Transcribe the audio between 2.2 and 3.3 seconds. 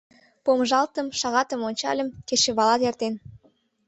кечывалат эртен.